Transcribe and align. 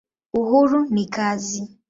Uhuru 0.41 0.79
ni 0.93 1.03
kazi. 1.15 1.59